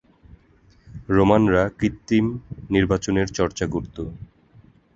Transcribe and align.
রোমানরা 1.09 1.63
কৃত্রিম 1.79 2.25
নির্বাচনের 2.69 3.27
চর্চা 3.29 3.65
করত। 3.67 3.97